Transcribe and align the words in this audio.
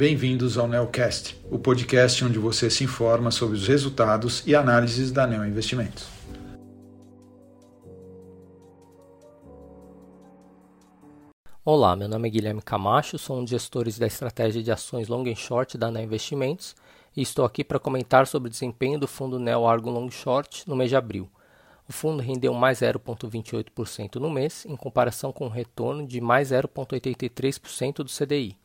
bem-vindos 0.00 0.56
ao 0.56 0.66
Neocast, 0.66 1.38
o 1.50 1.58
podcast 1.58 2.24
onde 2.24 2.38
você 2.38 2.70
se 2.70 2.82
informa 2.84 3.30
sobre 3.30 3.54
os 3.54 3.68
resultados 3.68 4.42
e 4.46 4.54
análises 4.54 5.12
da 5.12 5.26
Neo 5.26 5.44
Investimentos. 5.44 6.08
Olá, 11.62 11.94
meu 11.94 12.08
nome 12.08 12.28
é 12.28 12.30
Guilherme 12.30 12.62
Camacho, 12.62 13.18
sou 13.18 13.36
um 13.36 13.42
dos 13.42 13.50
gestores 13.50 13.98
da 13.98 14.06
estratégia 14.06 14.62
de 14.62 14.72
ações 14.72 15.06
long 15.06 15.22
and 15.28 15.34
short 15.34 15.76
da 15.76 15.90
Neo 15.90 16.04
Investimentos 16.04 16.74
e 17.14 17.20
estou 17.20 17.44
aqui 17.44 17.62
para 17.62 17.78
comentar 17.78 18.26
sobre 18.26 18.46
o 18.46 18.50
desempenho 18.50 18.98
do 18.98 19.06
fundo 19.06 19.38
Neo 19.38 19.66
Argo 19.66 19.90
Long 19.90 20.10
Short 20.10 20.66
no 20.66 20.74
mês 20.74 20.88
de 20.88 20.96
abril. 20.96 21.28
O 21.86 21.92
fundo 21.92 22.22
rendeu 22.22 22.54
mais 22.54 22.78
0,28% 22.78 24.16
no 24.16 24.30
mês, 24.30 24.64
em 24.64 24.76
comparação 24.76 25.30
com 25.30 25.44
um 25.44 25.50
retorno 25.50 26.06
de 26.06 26.22
mais 26.22 26.52
0,83% 26.52 27.96
do 27.96 28.04
CDI. 28.06 28.59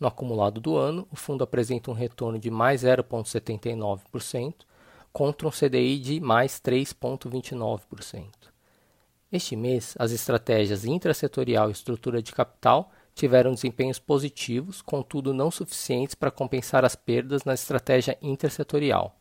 No 0.00 0.08
acumulado 0.08 0.60
do 0.62 0.76
ano, 0.78 1.06
o 1.12 1.16
fundo 1.16 1.44
apresenta 1.44 1.90
um 1.90 1.94
retorno 1.94 2.38
de 2.38 2.50
mais 2.50 2.82
0,79%, 2.82 4.64
contra 5.12 5.46
um 5.46 5.50
CDI 5.50 5.98
de 5.98 6.20
mais 6.20 6.54
3,29%. 6.60 8.24
Este 9.30 9.54
mês, 9.54 9.94
as 9.98 10.10
estratégias 10.10 10.84
intrasetorial 10.84 11.68
e 11.68 11.72
estrutura 11.72 12.22
de 12.22 12.32
capital 12.32 12.90
tiveram 13.14 13.52
desempenhos 13.52 13.98
positivos, 13.98 14.80
contudo 14.80 15.34
não 15.34 15.50
suficientes 15.50 16.14
para 16.14 16.30
compensar 16.30 16.84
as 16.84 16.96
perdas 16.96 17.44
na 17.44 17.52
estratégia 17.54 18.16
intersetorial. 18.22 19.14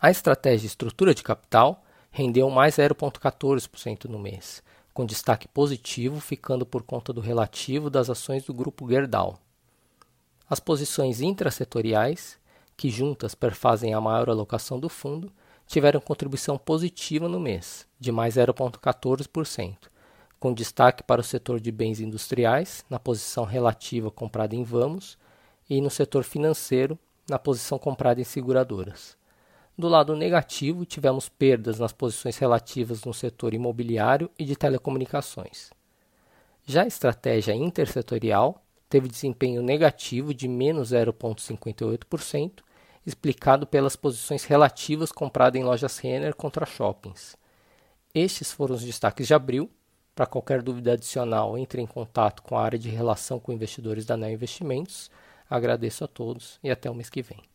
A 0.00 0.10
estratégia 0.10 0.66
estrutura 0.66 1.14
de 1.14 1.22
capital 1.22 1.84
rendeu 2.10 2.48
mais 2.48 2.76
0,14% 2.76 4.04
no 4.04 4.18
mês, 4.18 4.62
com 4.92 5.06
destaque 5.06 5.48
positivo 5.48 6.20
ficando 6.20 6.66
por 6.66 6.82
conta 6.82 7.12
do 7.12 7.20
relativo 7.20 7.88
das 7.88 8.10
ações 8.10 8.44
do 8.44 8.52
grupo 8.52 8.88
Gerdau. 8.88 9.38
As 10.48 10.60
posições 10.60 11.20
intrasetoriais, 11.20 12.38
que 12.76 12.90
juntas 12.90 13.34
perfazem 13.34 13.94
a 13.94 14.00
maior 14.00 14.28
alocação 14.28 14.78
do 14.78 14.88
fundo, 14.88 15.32
tiveram 15.66 16.00
contribuição 16.00 16.58
positiva 16.58 17.28
no 17.28 17.40
mês, 17.40 17.86
de 17.98 18.12
mais 18.12 18.34
0,14%, 18.34 19.76
com 20.38 20.52
destaque 20.52 21.02
para 21.02 21.20
o 21.20 21.24
setor 21.24 21.60
de 21.60 21.72
bens 21.72 22.00
industriais, 22.00 22.84
na 22.90 22.98
posição 22.98 23.44
relativa 23.44 24.10
comprada 24.10 24.54
em 24.54 24.62
Vamos, 24.62 25.16
e 25.70 25.80
no 25.80 25.88
setor 25.88 26.24
financeiro, 26.24 26.98
na 27.28 27.38
posição 27.38 27.78
comprada 27.78 28.20
em 28.20 28.24
seguradoras. 28.24 29.16
Do 29.76 29.88
lado 29.88 30.14
negativo, 30.14 30.84
tivemos 30.84 31.28
perdas 31.28 31.78
nas 31.78 31.92
posições 31.92 32.36
relativas 32.36 33.04
no 33.04 33.14
setor 33.14 33.54
imobiliário 33.54 34.30
e 34.38 34.44
de 34.44 34.54
telecomunicações. 34.54 35.70
Já 36.66 36.82
a 36.82 36.86
estratégia 36.86 37.54
intersetorial 37.54 38.62
teve 38.88 39.08
desempenho 39.08 39.62
negativo 39.62 40.34
de 40.34 40.46
menos 40.46 40.90
0,58%, 40.92 42.62
explicado 43.06 43.66
pelas 43.66 43.96
posições 43.96 44.44
relativas 44.44 45.10
compradas 45.10 45.60
em 45.60 45.64
lojas 45.64 45.98
Renner 45.98 46.34
contra 46.34 46.66
shoppings. 46.66 47.36
Estes 48.14 48.52
foram 48.52 48.74
os 48.74 48.84
destaques 48.84 49.26
de 49.26 49.34
abril. 49.34 49.70
Para 50.14 50.26
qualquer 50.26 50.60
dúvida 50.60 50.92
adicional, 50.92 51.56
entre 51.56 51.80
em 51.80 51.86
contato 51.86 52.42
com 52.42 52.58
a 52.58 52.62
área 52.62 52.78
de 52.78 52.90
relação 52.90 53.40
com 53.40 53.50
investidores 53.50 54.04
da 54.04 54.14
Neo 54.14 54.34
Investimentos. 54.34 55.10
Agradeço 55.48 56.04
a 56.04 56.06
todos 56.06 56.60
e 56.62 56.70
até 56.70 56.90
o 56.90 56.94
mês 56.94 57.08
que 57.08 57.22
vem. 57.22 57.51